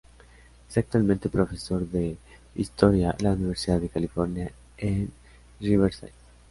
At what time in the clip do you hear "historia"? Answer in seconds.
2.55-3.11